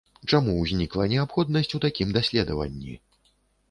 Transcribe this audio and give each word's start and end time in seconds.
Чаму 0.29 0.55
ўзнікла 0.61 1.03
неабходнасць 1.13 1.71
у 1.81 1.83
такім 1.87 2.19
даследаванні? 2.19 3.01